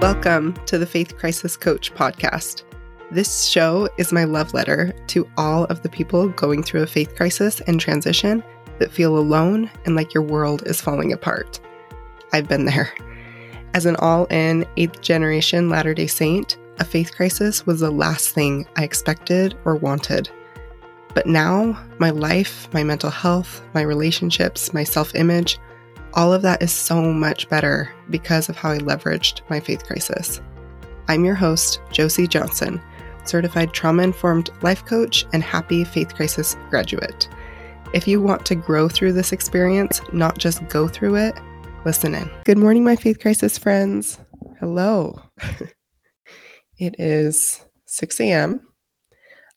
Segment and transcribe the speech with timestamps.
[0.00, 2.64] Welcome to the Faith Crisis Coach podcast.
[3.10, 7.16] This show is my love letter to all of the people going through a faith
[7.16, 8.44] crisis and transition
[8.78, 11.58] that feel alone and like your world is falling apart.
[12.34, 12.92] I've been there.
[13.72, 18.30] As an all in, eighth generation Latter day Saint, a faith crisis was the last
[18.30, 20.28] thing I expected or wanted.
[21.14, 25.58] But now, my life, my mental health, my relationships, my self image,
[26.16, 30.40] all of that is so much better because of how I leveraged my faith crisis.
[31.08, 32.80] I'm your host, Josie Johnson,
[33.26, 37.28] certified trauma informed life coach and happy faith crisis graduate.
[37.92, 41.34] If you want to grow through this experience, not just go through it,
[41.84, 42.30] listen in.
[42.44, 44.18] Good morning, my faith crisis friends.
[44.58, 45.20] Hello.
[46.78, 48.66] it is 6 a.m.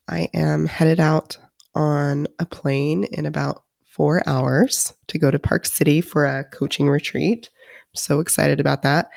[0.10, 1.38] I am headed out
[1.74, 3.64] on a plane in about
[4.00, 7.50] four hours to go to Park City for a coaching retreat.
[7.58, 9.10] I'm so excited about that.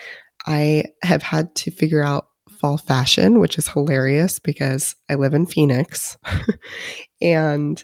[0.49, 2.27] I have had to figure out
[2.59, 6.19] fall fashion, which is hilarious because I live in Phoenix
[7.23, 7.83] and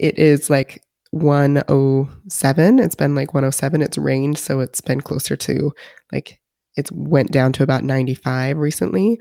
[0.00, 2.80] it is like 107.
[2.80, 3.80] It's been like 107.
[3.80, 5.72] It's rained, so it's been closer to
[6.12, 6.40] like
[6.76, 9.20] it's went down to about 95 recently.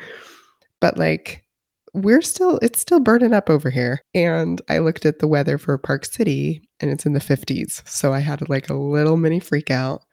[0.81, 1.43] But like
[1.93, 4.01] we're still it's still burning up over here.
[4.13, 8.13] And i looked at the weather for park city and it's in the 50s so
[8.13, 10.03] i had like a little mini freak out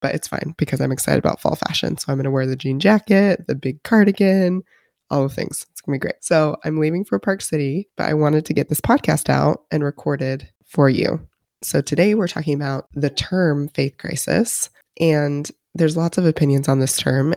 [0.00, 1.96] but it's fine because i'm excited about fall fashion.
[1.96, 4.62] So i'm going to wear the jean jacket the big cardigan
[5.10, 5.66] all the things.
[5.70, 6.24] It's going to be great.
[6.24, 9.84] So i'm leaving for park city but i wanted to get this podcast out and
[9.84, 11.20] recorded for you.
[11.62, 14.68] So today we're talking about the term faith crisis
[15.00, 17.34] and there's lots of opinions on this term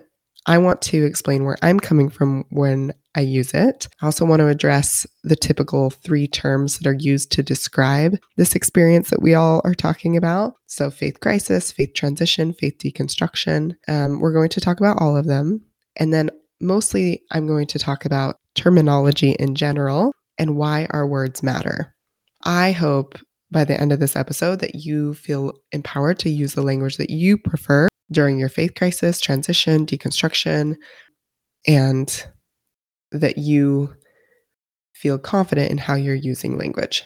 [0.48, 3.90] I want to explain where I'm coming from when I use it.
[4.02, 8.56] I also want to address the typical three terms that are used to describe this
[8.56, 10.54] experience that we all are talking about.
[10.68, 13.76] So, faith crisis, faith transition, faith deconstruction.
[13.90, 15.62] Um, we're going to talk about all of them.
[15.98, 16.30] And then,
[16.62, 21.94] mostly, I'm going to talk about terminology in general and why our words matter.
[22.44, 23.20] I hope
[23.52, 27.10] by the end of this episode that you feel empowered to use the language that
[27.10, 30.76] you prefer during your faith crisis, transition, deconstruction,
[31.68, 32.26] and
[33.12, 33.94] that you
[34.94, 37.04] feel confident in how you're using language.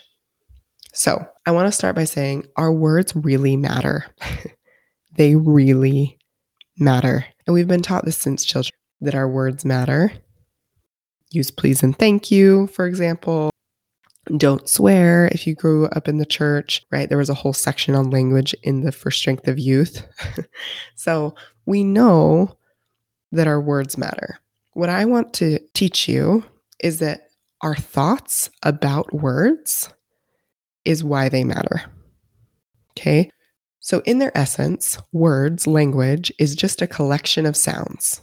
[0.93, 4.05] So, I want to start by saying our words really matter.
[5.15, 6.17] they really
[6.77, 7.25] matter.
[7.45, 10.11] And we've been taught this since children that our words matter.
[11.31, 13.50] Use please and thank you, for example.
[14.37, 17.09] Don't swear if you grew up in the church, right?
[17.09, 20.07] There was a whole section on language in the For Strength of Youth.
[20.95, 21.33] so
[21.65, 22.55] we know
[23.31, 24.39] that our words matter.
[24.73, 26.43] What I want to teach you
[26.79, 27.29] is that
[27.61, 29.89] our thoughts about words
[30.85, 31.83] is why they matter.
[32.91, 33.29] Okay.
[33.79, 38.21] So, in their essence, words, language, is just a collection of sounds.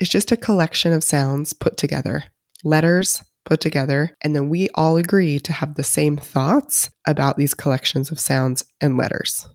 [0.00, 2.24] It's just a collection of sounds put together,
[2.64, 7.54] letters, put together, and then we all agree to have the same thoughts about these
[7.54, 9.48] collections of sounds and letters.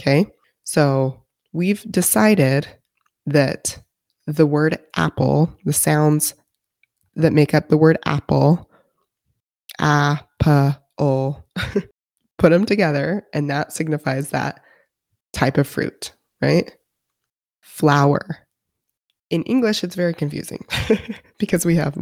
[0.00, 0.26] Okay,
[0.64, 1.22] so
[1.52, 2.66] we've decided
[3.26, 3.80] that
[4.26, 6.34] the word apple, the sounds
[7.14, 8.68] that make up the word apple,
[9.78, 10.50] a, p,
[10.98, 11.44] o,
[12.38, 14.60] put them together, and that signifies that
[15.32, 16.76] type of fruit, right?
[17.60, 18.38] Flower.
[19.30, 20.66] In English, it's very confusing
[21.38, 21.96] because we have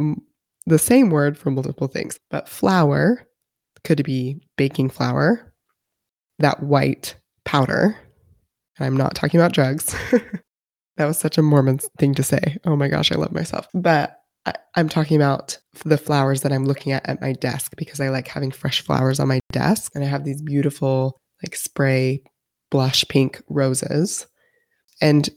[0.65, 2.19] the same word for multiple things.
[2.29, 3.27] But flour
[3.83, 5.53] could be baking flour,
[6.39, 7.97] that white powder.
[8.77, 9.95] And I'm not talking about drugs.
[10.97, 12.57] that was such a Mormon thing to say.
[12.65, 13.67] Oh my gosh, I love myself.
[13.73, 17.99] But I, am talking about the flowers that I'm looking at at my desk because
[17.99, 19.91] I like having fresh flowers on my desk.
[19.95, 22.23] And I have these beautiful, like spray
[22.69, 24.27] blush pink roses.
[25.01, 25.29] And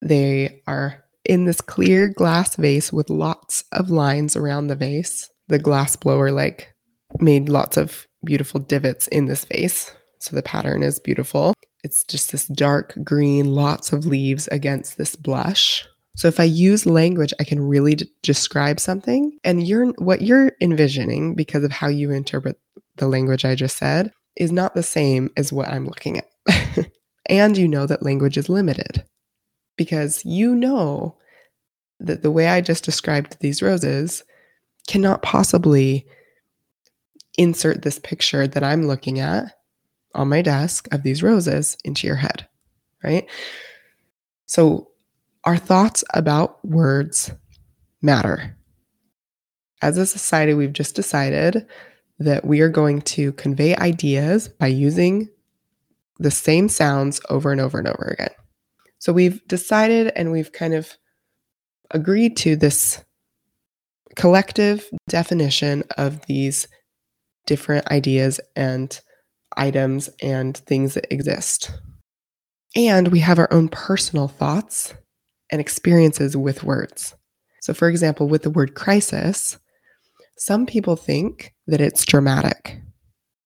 [0.00, 5.30] they are in this clear glass vase with lots of lines around the vase.
[5.48, 6.74] The glass blower like
[7.20, 9.92] made lots of beautiful divots in this vase.
[10.20, 11.54] So the pattern is beautiful.
[11.84, 15.86] It's just this dark green, lots of leaves against this blush.
[16.16, 19.36] So if I use language, I can really d- describe something.
[19.44, 22.58] And you're what you're envisioning because of how you interpret
[22.96, 26.90] the language I just said is not the same as what I'm looking at.
[27.26, 29.04] and you know that language is limited
[29.76, 31.16] because you know
[32.00, 34.24] that the way I just described these roses
[34.86, 36.06] cannot possibly
[37.38, 39.52] insert this picture that I'm looking at
[40.14, 42.46] on my desk of these roses into your head,
[43.02, 43.28] right?
[44.46, 44.88] So,
[45.44, 47.32] our thoughts about words
[48.00, 48.56] matter.
[49.80, 51.66] As a society, we've just decided
[52.20, 55.28] that we are going to convey ideas by using
[56.18, 58.34] the same sounds over and over and over again.
[59.02, 60.96] So we've decided and we've kind of
[61.90, 63.04] agreed to this
[64.14, 66.68] collective definition of these
[67.44, 69.00] different ideas and
[69.56, 71.72] items and things that exist.
[72.76, 74.94] And we have our own personal thoughts
[75.50, 77.16] and experiences with words.
[77.60, 79.58] So, for example, with the word crisis,
[80.38, 82.80] some people think that it's dramatic,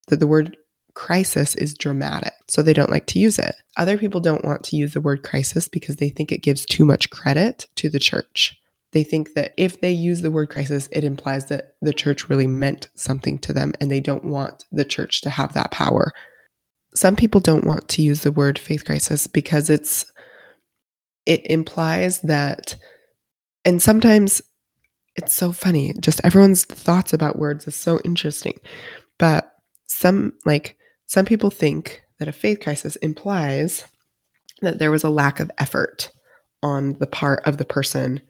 [0.08, 0.58] that the word
[0.96, 3.54] crisis is dramatic, so they don't like to use it.
[3.76, 6.86] Other people don't want to use the word crisis because they think it gives too
[6.86, 8.58] much credit to the church.
[8.92, 12.46] They think that if they use the word crisis, it implies that the church really
[12.46, 16.12] meant something to them and they don't want the church to have that power.
[16.94, 20.10] Some people don't want to use the word faith crisis because it's
[21.26, 22.74] it implies that
[23.66, 24.40] and sometimes
[25.14, 25.92] it's so funny.
[26.00, 28.58] Just everyone's thoughts about words is so interesting.
[29.18, 29.52] But
[29.86, 33.84] some like some people think that a faith crisis implies
[34.62, 36.10] that there was a lack of effort
[36.62, 38.20] on the part of the person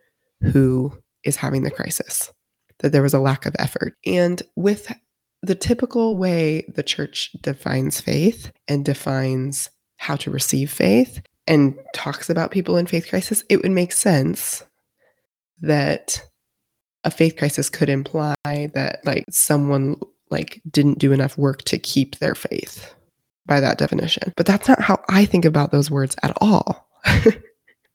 [0.40, 0.93] who
[1.25, 2.32] is having the crisis,
[2.81, 3.94] that there was a lack of effort.
[4.05, 4.93] And with
[5.43, 12.28] the typical way the church defines faith and defines how to receive faith and talks
[12.28, 14.64] about people in faith crisis, it would make sense
[15.61, 16.23] that
[17.05, 19.96] a faith crisis could imply that like someone
[20.31, 22.94] like didn't do enough work to keep their faith
[23.46, 24.32] by that definition.
[24.37, 26.88] But that's not how I think about those words at all.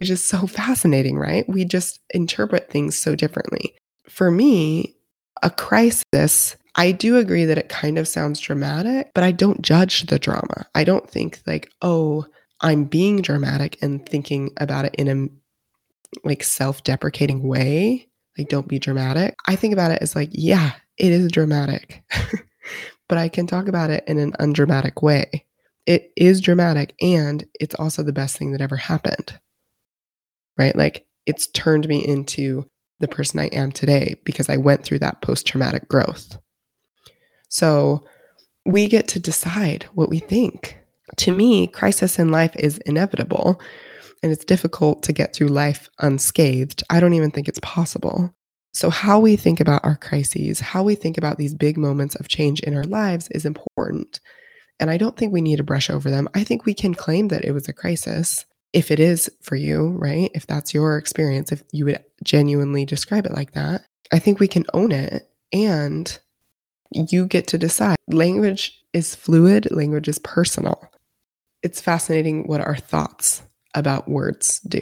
[0.01, 1.47] which is so fascinating, right?
[1.47, 3.75] We just interpret things so differently.
[4.09, 4.95] For me,
[5.43, 10.07] a crisis, I do agree that it kind of sounds dramatic, but I don't judge
[10.07, 10.65] the drama.
[10.73, 12.25] I don't think like, oh,
[12.61, 18.07] I'm being dramatic and thinking about it in a like self-deprecating way.
[18.39, 19.35] Like don't be dramatic.
[19.45, 22.03] I think about it as like, yeah, it is dramatic.
[23.09, 25.45] but I can talk about it in an undramatic way.
[25.85, 29.39] It is dramatic and it's also the best thing that ever happened
[30.57, 30.75] right?
[30.75, 32.65] Like it's turned me into
[32.99, 36.38] the person I am today because I went through that post traumatic growth.
[37.49, 38.05] So
[38.65, 40.77] we get to decide what we think.
[41.17, 43.59] To me, crisis in life is inevitable
[44.23, 46.83] and it's difficult to get through life unscathed.
[46.89, 48.33] I don't even think it's possible.
[48.73, 52.29] So, how we think about our crises, how we think about these big moments of
[52.29, 54.19] change in our lives is important.
[54.79, 56.29] And I don't think we need to brush over them.
[56.33, 59.89] I think we can claim that it was a crisis if it is for you,
[59.89, 60.31] right?
[60.33, 64.47] If that's your experience, if you would genuinely describe it like that, I think we
[64.47, 66.17] can own it and
[66.91, 67.97] you get to decide.
[68.07, 70.89] Language is fluid, language is personal.
[71.63, 73.44] It's fascinating what our thoughts
[73.75, 74.81] about words do.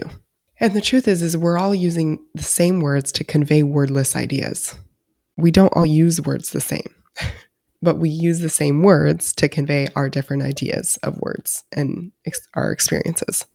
[0.60, 4.76] And the truth is is we're all using the same words to convey wordless ideas.
[5.38, 6.94] We don't all use words the same.
[7.82, 12.48] but we use the same words to convey our different ideas of words and ex-
[12.56, 13.46] our experiences.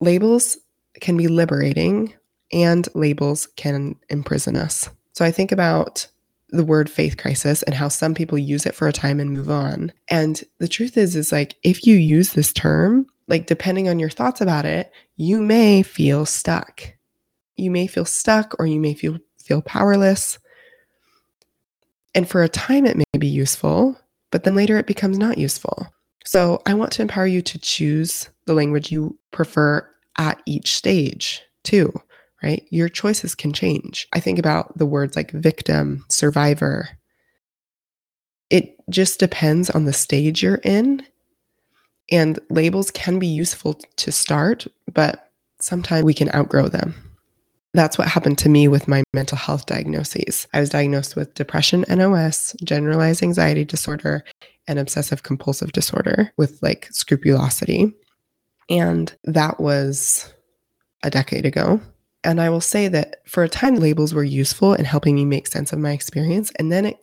[0.00, 0.56] Labels
[1.00, 2.14] can be liberating
[2.52, 4.88] and labels can imprison us.
[5.12, 6.06] So I think about
[6.50, 9.50] the word faith crisis and how some people use it for a time and move
[9.50, 9.92] on.
[10.08, 14.10] And the truth is is like if you use this term, like depending on your
[14.10, 16.82] thoughts about it, you may feel stuck.
[17.56, 20.38] You may feel stuck or you may feel feel powerless.
[22.14, 23.98] And for a time it may be useful,
[24.30, 25.86] but then later it becomes not useful.
[26.24, 31.42] So I want to empower you to choose the language you prefer at each stage,
[31.64, 31.92] too,
[32.42, 32.64] right?
[32.70, 34.06] Your choices can change.
[34.12, 36.88] I think about the words like victim, survivor.
[38.50, 41.02] It just depends on the stage you're in.
[42.10, 46.94] And labels can be useful to start, but sometimes we can outgrow them.
[47.72, 50.48] That's what happened to me with my mental health diagnoses.
[50.52, 54.24] I was diagnosed with depression, NOS, generalized anxiety disorder,
[54.66, 57.94] and obsessive compulsive disorder with like scrupulosity.
[58.68, 60.32] And that was
[61.02, 61.80] a decade ago.
[62.22, 65.46] And I will say that for a time, labels were useful in helping me make
[65.46, 66.52] sense of my experience.
[66.58, 66.98] And then it,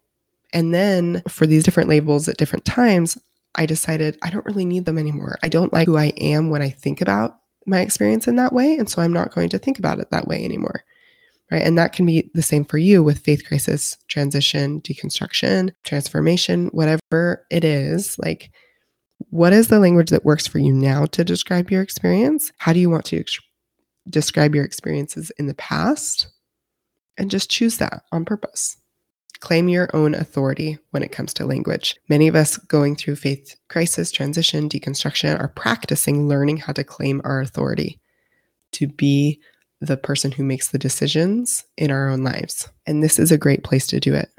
[0.53, 3.17] and then for these different labels at different times,
[3.57, 5.37] I decided I don't really need them anymore.
[5.43, 8.77] I don't like who I am when I think about my experience in that way.
[8.77, 10.83] And so I'm not going to think about it that way anymore.
[11.51, 11.63] Right.
[11.63, 17.45] And that can be the same for you with faith crisis, transition, deconstruction, transformation, whatever
[17.49, 18.19] it is.
[18.19, 18.51] Like
[19.29, 22.51] what is the language that works for you now to describe your experience?
[22.57, 23.39] How do you want to ex-
[24.09, 26.27] describe your experiences in the past?
[27.17, 28.77] And just choose that on purpose.
[29.39, 31.96] Claim your own authority when it comes to language.
[32.10, 37.22] Many of us going through faith crisis, transition, deconstruction are practicing learning how to claim
[37.24, 38.00] our authority
[38.74, 39.39] to be
[39.79, 42.67] the person who makes the decisions in our own lives.
[42.88, 44.29] And this is a great place to do it.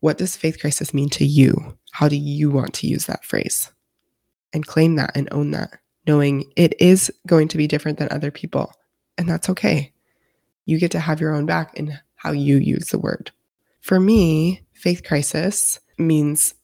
[0.00, 1.78] What does faith crisis mean to you?
[1.92, 3.70] How do you want to use that phrase?
[4.52, 5.78] And claim that and own that.
[6.06, 8.72] knowing it is going to be different than other people.
[9.16, 9.92] And that's okay.
[10.66, 13.30] You get to have your own back in how you use the word.
[13.84, 16.54] For me, faith crisis means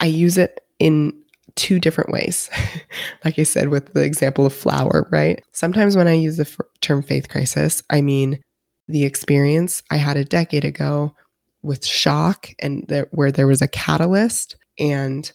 [0.00, 1.12] I use it in
[1.54, 2.50] two different ways.
[3.24, 5.40] like I said, with the example of flour, right?
[5.52, 8.40] Sometimes when I use the term faith crisis, I mean
[8.88, 11.14] the experience I had a decade ago
[11.62, 15.30] with shock and where there was a catalyst and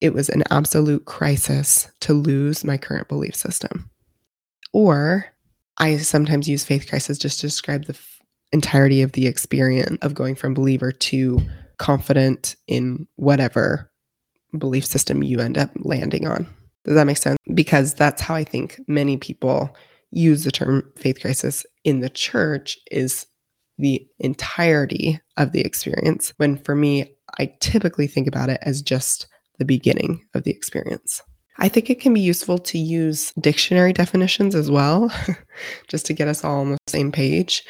[0.00, 3.88] it was an absolute crisis to lose my current belief system.
[4.72, 5.26] Or
[5.78, 7.96] I sometimes use faith crisis just to describe the
[8.54, 11.40] entirety of the experience of going from believer to
[11.78, 13.90] confident in whatever
[14.56, 16.46] belief system you end up landing on.
[16.84, 17.36] Does that make sense?
[17.52, 19.74] Because that's how I think many people
[20.12, 23.26] use the term faith crisis in the church is
[23.78, 26.32] the entirety of the experience.
[26.36, 29.26] When for me, I typically think about it as just
[29.58, 31.20] the beginning of the experience.
[31.58, 35.12] I think it can be useful to use dictionary definitions as well,
[35.88, 37.64] just to get us all on the same page.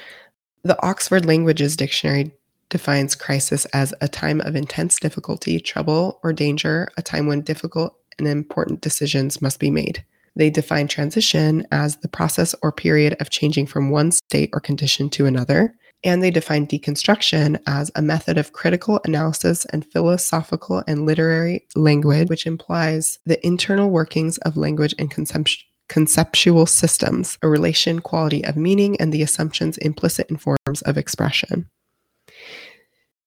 [0.66, 2.33] The Oxford Languages Dictionary
[2.71, 7.94] defines crisis as a time of intense difficulty, trouble, or danger, a time when difficult
[8.18, 10.02] and important decisions must be made.
[10.37, 15.11] They define transition as the process or period of changing from one state or condition
[15.11, 15.75] to another.
[16.02, 22.30] And they define deconstruction as a method of critical analysis and philosophical and literary language,
[22.30, 28.57] which implies the internal workings of language and conception conceptual systems, a relation quality of
[28.57, 31.69] meaning, and the assumptions implicit in forms of expression.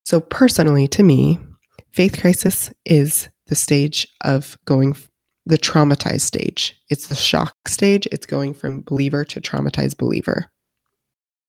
[0.04, 1.38] So, personally, to me,
[1.92, 4.96] faith crisis is the stage of going
[5.46, 6.76] the traumatized stage.
[6.90, 8.06] It's the shock stage.
[8.12, 10.50] It's going from believer to traumatized believer,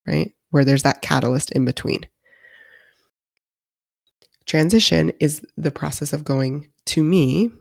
[0.07, 0.33] right?
[0.51, 2.07] Where there's that catalyst in between.
[4.45, 7.51] Transition is the process of going to me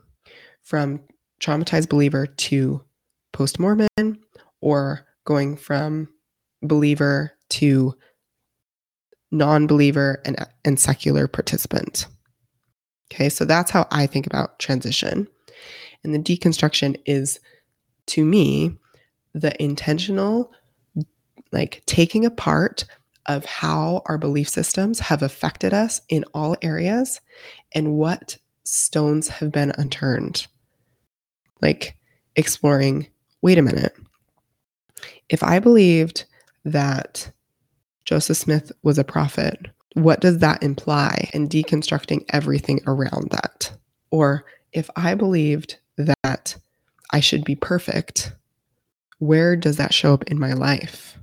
[0.63, 1.01] from
[1.41, 2.81] traumatized believer to
[3.31, 4.19] post Mormon
[4.61, 6.09] or going from
[6.61, 7.95] believer to
[9.31, 12.07] non believer, and, and secular participant.
[13.11, 15.27] Okay, so that's how I think about transition.
[16.03, 17.39] And the deconstruction is,
[18.07, 18.77] to me,
[19.33, 20.51] the intentional,
[21.51, 22.85] like taking apart
[23.25, 27.21] of how our belief systems have affected us in all areas
[27.73, 30.47] and what stones have been unturned.
[31.61, 31.97] Like
[32.35, 33.07] exploring,
[33.41, 33.95] wait a minute.
[35.29, 36.25] If I believed
[36.65, 37.31] that
[38.09, 39.67] Joseph Smith was a prophet.
[39.93, 41.29] What does that imply?
[41.31, 43.71] And deconstructing everything around that.
[44.09, 46.55] Or if I believed that
[47.11, 48.33] I should be perfect,
[49.19, 51.19] where does that show up in my life?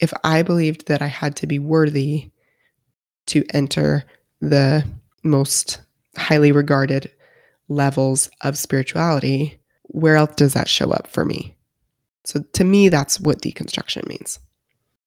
[0.00, 2.32] If I believed that I had to be worthy
[3.26, 4.04] to enter
[4.40, 4.84] the
[5.22, 5.80] most
[6.16, 7.12] highly regarded
[7.68, 9.57] levels of spirituality,
[9.88, 11.56] where else does that show up for me?
[12.24, 14.38] So to me, that's what deconstruction means.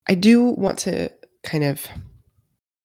[0.08, 1.10] I do want to
[1.44, 1.86] kind of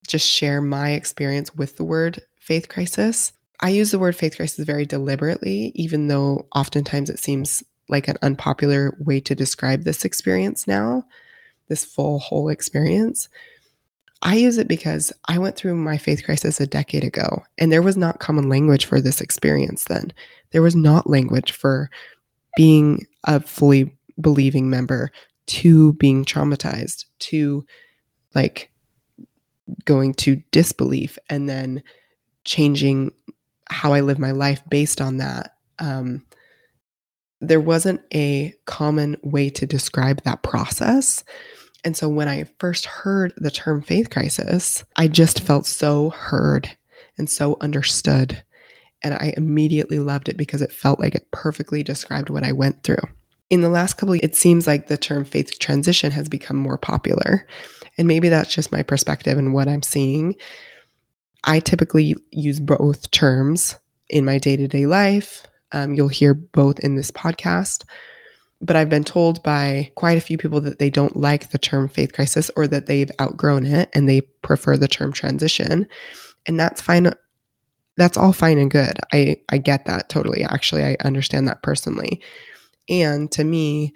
[0.06, 3.32] just share my experience with the word faith crisis.
[3.60, 8.18] I use the word faith crisis very deliberately, even though oftentimes it seems like an
[8.22, 11.04] unpopular way to describe this experience now,
[11.68, 13.28] this full, whole experience.
[14.22, 17.82] I use it because I went through my faith crisis a decade ago, and there
[17.82, 20.12] was not common language for this experience then.
[20.52, 21.90] There was not language for
[22.56, 25.10] being a fully believing member,
[25.46, 27.64] to being traumatized to
[28.34, 28.70] like
[29.84, 31.82] going to disbelief and then
[32.44, 33.12] changing
[33.68, 35.54] how I live my life based on that.
[35.78, 36.24] Um,
[37.40, 41.24] there wasn't a common way to describe that process.
[41.86, 46.68] And so when I first heard the term faith crisis, I just felt so heard
[47.16, 48.42] and so understood.
[49.04, 52.82] And I immediately loved it because it felt like it perfectly described what I went
[52.82, 53.04] through.
[53.50, 57.46] In the last couple it seems like the term faith transition has become more popular.
[57.98, 60.34] And maybe that's just my perspective and what i'm seeing.
[61.44, 63.76] I typically use both terms
[64.08, 65.46] in my day-to-day life.
[65.70, 67.84] Um, you'll hear both in this podcast
[68.60, 71.88] but i've been told by quite a few people that they don't like the term
[71.88, 75.86] faith crisis or that they've outgrown it and they prefer the term transition.
[76.46, 77.12] And that's fine.
[77.96, 78.98] That's all fine and good.
[79.12, 80.44] I i get that totally.
[80.44, 82.22] Actually i understand that personally.
[82.88, 83.92] And to me,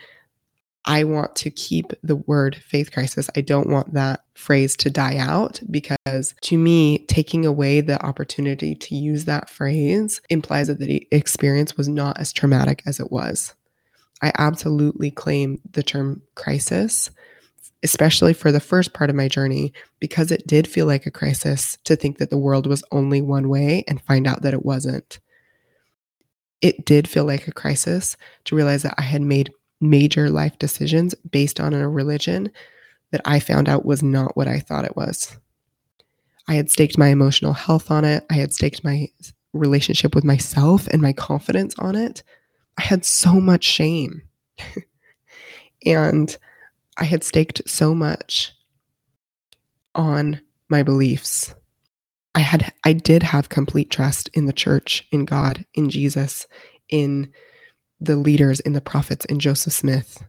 [0.87, 3.29] I want to keep the word faith crisis.
[3.37, 8.75] I don't want that phrase to die out because to me, taking away the opportunity
[8.75, 13.55] to use that phrase implies that the experience was not as traumatic as it was.
[14.23, 17.11] I absolutely claim the term crisis,
[17.83, 21.79] especially for the first part of my journey, because it did feel like a crisis
[21.85, 25.21] to think that the world was only one way and find out that it wasn't
[26.61, 29.51] it did feel like a crisis to realize that I had made
[29.81, 32.51] major life decisions based on a religion
[33.13, 35.37] that I found out was not what I thought it was.
[36.49, 38.25] I had staked my emotional health on it.
[38.31, 39.09] I had staked my
[39.53, 42.23] relationship with myself and my confidence on it.
[42.79, 44.23] I had so much shame.
[45.87, 46.37] and
[46.97, 48.53] I had staked so much
[49.95, 51.55] on my beliefs.
[52.35, 56.47] I had I did have complete trust in the church, in God, in Jesus,
[56.89, 57.33] in
[58.01, 60.23] the leaders, in the prophets, in Joseph Smith.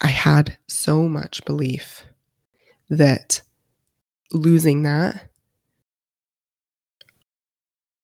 [0.00, 2.04] I had so much belief
[2.88, 3.42] that
[4.32, 5.30] losing that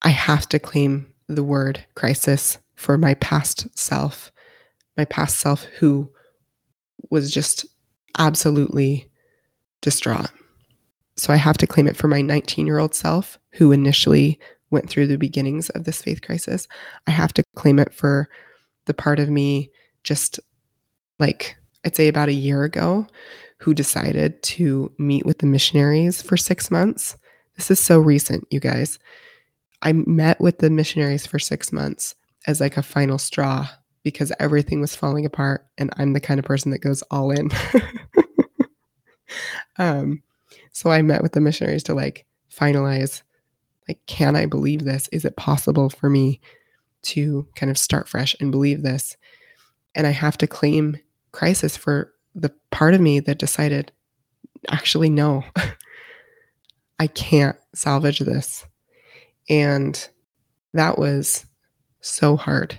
[0.03, 4.30] I have to claim the word crisis for my past self,
[4.97, 6.11] my past self who
[7.11, 7.66] was just
[8.18, 9.11] absolutely
[9.80, 10.30] distraught.
[11.16, 14.38] So I have to claim it for my 19 year old self who initially
[14.71, 16.68] went through the beginnings of this faith crisis.
[17.06, 18.28] I have to claim it for
[18.85, 19.71] the part of me
[20.02, 20.38] just
[21.18, 23.06] like I'd say about a year ago
[23.59, 27.16] who decided to meet with the missionaries for six months.
[27.56, 28.99] This is so recent, you guys.
[29.83, 32.14] I met with the missionaries for six months
[32.47, 33.69] as like a final straw
[34.03, 37.50] because everything was falling apart and I'm the kind of person that goes all in.
[39.79, 40.23] um,
[40.73, 43.23] so I met with the missionaries to like finalize
[43.88, 45.09] like, can I believe this?
[45.12, 46.41] Is it possible for me
[47.03, 49.17] to kind of start fresh and believe this?
[49.95, 50.99] And I have to claim
[51.33, 53.93] crisis for the part of me that decided,
[54.69, 55.45] actually, no,
[56.99, 58.67] I can't salvage this.
[59.49, 60.09] And
[60.75, 61.47] that was
[62.09, 62.79] so hard.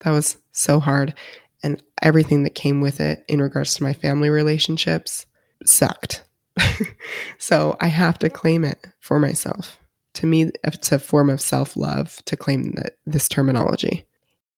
[0.00, 1.14] That was so hard.
[1.62, 5.26] And everything that came with it in regards to my family relationships
[5.64, 6.24] sucked.
[7.38, 9.78] so I have to claim it for myself.
[10.14, 14.06] To me, it's a form of self love to claim that this terminology.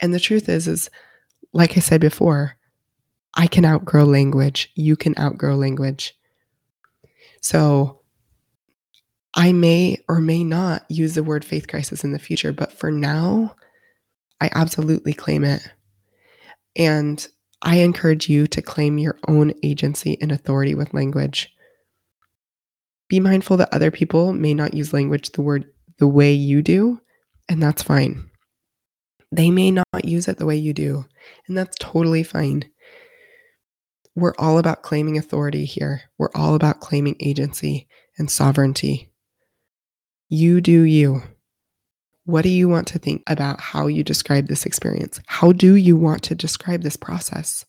[0.01, 0.91] And the truth is, is
[1.53, 2.57] like I said before,
[3.35, 4.71] I can outgrow language.
[4.75, 6.17] You can outgrow language.
[7.41, 8.01] So
[9.35, 12.91] I may or may not use the word faith crisis in the future, but for
[12.91, 13.55] now,
[14.41, 15.67] I absolutely claim it.
[16.77, 17.27] And
[17.63, 21.51] I encourage you to claim your own agency and authority with language.
[23.09, 25.67] Be mindful that other people may not use language the word
[25.99, 27.01] the way you do,
[27.49, 28.31] and that's fine.
[29.31, 31.07] They may not use it the way you do,
[31.49, 32.65] and that's totally fine.
[34.17, 36.03] We're all about claiming authority here.
[36.19, 39.11] We're all about claiming agency and sovereignty.
[40.29, 41.23] You do you.
[42.27, 45.21] What do you want to think about how you describe this experience?
[45.27, 47.67] How do you want to describe this process?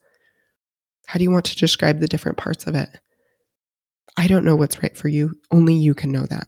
[1.07, 2.89] How do you want to describe the different parts of it?
[4.17, 5.35] I don't know what's right for you.
[5.51, 6.47] Only you can know that.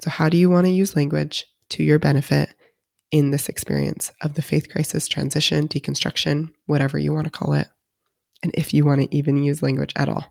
[0.00, 2.52] So, how do you want to use language to your benefit
[3.12, 7.68] in this experience of the faith crisis transition, deconstruction, whatever you want to call it?
[8.42, 10.24] And if you want to even use language at all.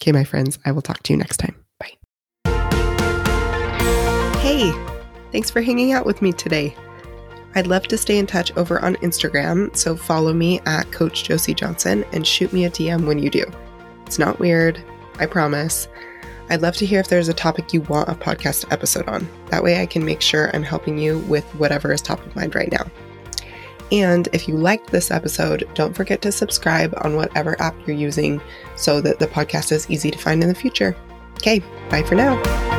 [0.00, 1.56] Okay, my friends, I will talk to you next time.
[1.80, 1.96] Bye.
[4.40, 4.72] Hey,
[5.36, 6.74] thanks for hanging out with me today.
[7.56, 11.52] I'd love to stay in touch over on Instagram, so follow me at Coach Josie
[11.52, 13.44] Johnson and shoot me a DM when you do.
[14.06, 14.82] It's not weird,
[15.18, 15.88] I promise.
[16.48, 19.28] I'd love to hear if there's a topic you want a podcast episode on.
[19.48, 22.54] That way I can make sure I'm helping you with whatever is top of mind
[22.54, 22.86] right now.
[23.92, 28.40] And if you liked this episode, don't forget to subscribe on whatever app you're using
[28.74, 30.96] so that the podcast is easy to find in the future.
[31.34, 32.75] Okay, bye for now.